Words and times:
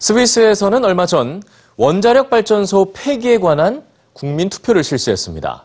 스위스에서는 0.00 0.82
얼마 0.82 1.04
전 1.04 1.42
원자력 1.76 2.30
발전소 2.30 2.92
폐기에 2.94 3.36
관한 3.38 3.84
국민 4.14 4.48
투표를 4.48 4.82
실시했습니다. 4.82 5.64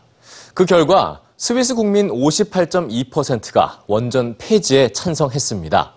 그 0.52 0.66
결과 0.66 1.20
스위스 1.38 1.74
국민 1.74 2.10
58.2%가 2.10 3.82
원전 3.86 4.36
폐지에 4.36 4.90
찬성했습니다. 4.90 5.92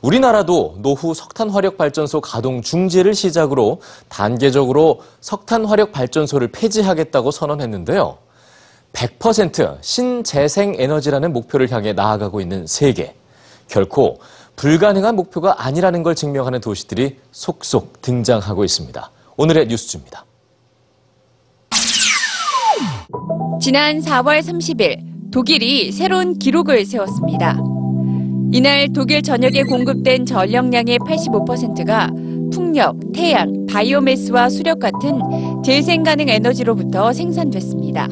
우리나라도 0.00 0.76
노후 0.78 1.12
석탄 1.12 1.50
화력 1.50 1.76
발전소 1.76 2.20
가동 2.20 2.62
중지를 2.62 3.14
시작으로 3.14 3.80
단계적으로 4.08 5.00
석탄 5.20 5.64
화력 5.64 5.90
발전소를 5.90 6.52
폐지하겠다고 6.52 7.32
선언했는데요. 7.32 8.18
100% 8.92 9.78
신재생 9.80 10.76
에너지라는 10.78 11.32
목표를 11.32 11.70
향해 11.72 11.92
나아가고 11.92 12.40
있는 12.40 12.64
세계. 12.68 13.16
결코 13.68 14.18
불가능한 14.56 15.16
목표가 15.16 15.64
아니라는 15.64 16.02
걸 16.02 16.14
증명하는 16.14 16.60
도시들이 16.60 17.18
속속 17.30 18.00
등장하고 18.02 18.64
있습니다. 18.64 19.10
오늘의 19.36 19.66
뉴스주입니다. 19.66 20.24
지난 23.60 24.00
4월 24.00 24.40
30일 24.40 25.30
독일이 25.32 25.92
새로운 25.92 26.38
기록을 26.38 26.84
세웠습니다. 26.84 27.58
이날 28.52 28.92
독일 28.92 29.22
전역에 29.22 29.62
공급된 29.62 30.26
전력량의 30.26 30.98
85%가 30.98 32.10
풍력, 32.52 32.96
태양, 33.14 33.66
바이오매스와 33.66 34.50
수력 34.50 34.78
같은 34.78 35.22
재생 35.64 36.02
가능 36.02 36.28
에너지로부터 36.28 37.12
생산됐습니다. 37.14 38.08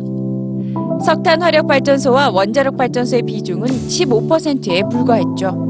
석탄 1.04 1.42
화력 1.42 1.66
발전소와 1.66 2.30
원자력 2.30 2.77
발전소의 2.77 3.22
비중은 3.22 3.66
15%에 3.66 4.82
불과했죠. 4.91 5.69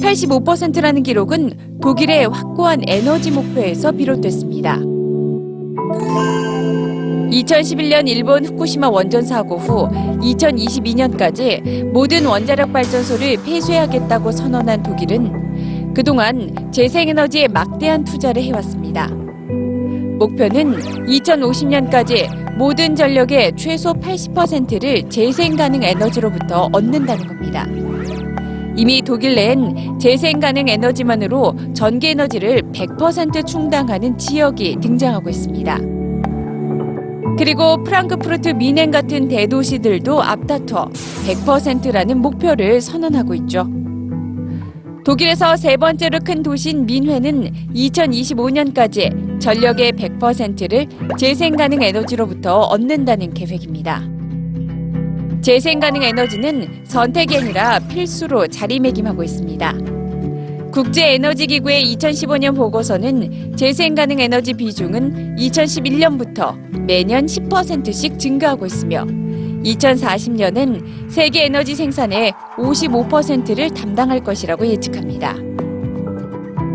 85%라는 0.00 1.02
기록은 1.02 1.78
독일의 1.80 2.28
확고한 2.28 2.82
에너지 2.86 3.30
목표에서 3.30 3.92
비롯됐습니다. 3.92 4.76
2011년 7.30 8.08
일본 8.08 8.44
후쿠시마 8.44 8.88
원전 8.88 9.22
사고 9.22 9.56
후 9.56 9.88
2022년까지 10.20 11.84
모든 11.92 12.26
원자력 12.26 12.72
발전소를 12.72 13.42
폐쇄하겠다고 13.44 14.32
선언한 14.32 14.82
독일은 14.82 15.94
그동안 15.94 16.70
재생에너지에 16.72 17.48
막대한 17.48 18.04
투자를 18.04 18.42
해왔습니다. 18.42 19.08
목표는 20.18 20.76
2050년까지 21.06 22.56
모든 22.56 22.94
전력의 22.94 23.52
최소 23.56 23.92
80%를 23.94 25.08
재생 25.08 25.56
가능 25.56 25.82
에너지로부터 25.82 26.68
얻는다는 26.72 27.26
겁니다. 27.26 27.66
이미 28.76 29.02
독일 29.02 29.34
내엔 29.34 29.98
재생 29.98 30.40
가능 30.40 30.68
에너지만으로 30.68 31.54
전기 31.74 32.08
에너지를 32.08 32.62
100% 32.72 33.46
충당하는 33.46 34.16
지역이 34.16 34.76
등장하고 34.80 35.28
있습니다. 35.28 35.78
그리고 37.38 37.82
프랑크푸르트 37.84 38.50
미넨 38.50 38.90
같은 38.90 39.28
대도시들도 39.28 40.22
앞다퉈 40.22 40.90
100%라는 41.26 42.18
목표를 42.18 42.80
선언하고 42.80 43.34
있죠. 43.36 43.66
독일에서 45.04 45.56
세 45.56 45.76
번째로 45.76 46.18
큰 46.22 46.42
도시인 46.42 46.84
민회는 46.84 47.50
2025년까지 47.74 49.40
전력의 49.40 49.92
100%를 49.92 50.86
재생 51.16 51.56
가능 51.56 51.82
에너지로부터 51.82 52.60
얻는다는 52.60 53.32
계획입니다. 53.32 54.19
재생 55.42 55.80
가능 55.80 56.02
에너지는 56.02 56.84
선택이 56.84 57.38
아니라 57.38 57.78
필수로 57.78 58.46
자리매김하고 58.48 59.22
있습니다. 59.22 59.74
국제에너지기구의 60.70 61.96
2015년 61.96 62.54
보고서는 62.54 63.56
재생 63.56 63.94
가능 63.94 64.20
에너지 64.20 64.52
비중은 64.52 65.36
2011년부터 65.36 66.56
매년 66.82 67.24
10%씩 67.24 68.18
증가하고 68.18 68.66
있으며 68.66 69.06
2040년엔 69.06 71.10
세계 71.10 71.46
에너지 71.46 71.74
생산의 71.74 72.32
55%를 72.56 73.70
담당할 73.70 74.22
것이라고 74.22 74.66
예측합니다. 74.66 75.36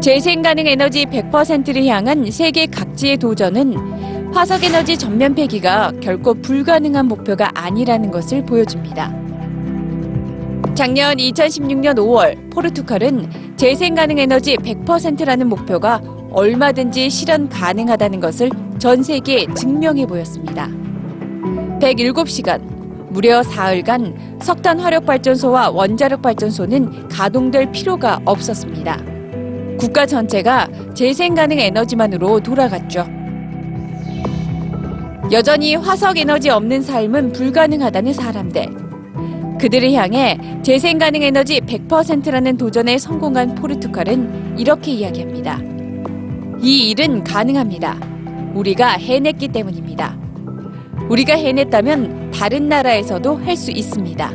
재생 0.02 0.42
가능 0.42 0.68
에너지 0.68 1.06
100%를 1.06 1.86
향한 1.86 2.30
세계 2.32 2.66
각지의 2.66 3.18
도전은 3.18 4.05
화석 4.36 4.66
에너지 4.66 4.98
전면 4.98 5.34
폐기가 5.34 5.94
결코 6.02 6.34
불가능한 6.34 7.06
목표가 7.06 7.50
아니라는 7.54 8.12
것을 8.12 8.46
보여줍니다. 8.46 9.10
작년 10.76 11.16
2016년 11.16 11.96
5월 11.96 12.52
포르투갈은 12.52 13.56
재생 13.56 13.96
가능 13.96 14.20
에너지 14.20 14.58
100%라는 14.58 15.48
목표가 15.48 16.02
얼마든지 16.32 17.10
실현 17.10 17.48
가능하다는 17.48 18.20
것을 18.20 18.50
전 18.78 19.04
세계에 19.04 19.46
증명해 19.56 20.06
보였습니다. 20.06 20.68
107시간, 21.80 22.62
무려 23.12 23.42
사흘간 23.42 24.40
석탄 24.42 24.82
화력 24.82 25.06
발전소와 25.06 25.70
원자력 25.70 26.22
발전소는 26.22 27.08
가동될 27.08 27.72
필요가 27.72 28.20
없었습니다. 28.26 29.02
국가 29.80 30.06
전체가 30.06 30.68
재생 30.94 31.36
가능 31.36 31.58
에너지만으로 31.58 32.42
돌아갔죠. 32.42 33.25
여전히 35.32 35.76
화석 35.76 36.18
에너지 36.18 36.50
없는 36.50 36.82
삶은 36.84 37.32
불가능하다는 37.32 38.14
사람들. 38.14 38.68
그들을 39.60 39.92
향해 39.94 40.38
재생 40.64 40.98
가능 40.98 41.24
에너지 41.24 41.60
100%라는 41.62 42.58
도전에 42.58 42.98
성공한 42.98 43.56
포르투갈은 43.56 44.60
이렇게 44.60 44.92
이야기합니다. 44.92 45.60
이 46.62 46.90
일은 46.90 47.24
가능합니다. 47.24 47.98
우리가 48.54 48.92
해냈기 48.92 49.48
때문입니다. 49.50 50.18
우리가 51.10 51.36
해냈다면 51.36 52.32
다른 52.32 52.70
나라에서도 52.70 53.38
할 53.38 53.58
수 53.58 53.72
있습니다. 53.72 54.34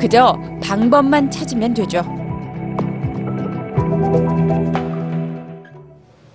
그저 0.00 0.36
방법만 0.62 1.30
찾으면 1.30 1.74
되죠. 1.74 2.02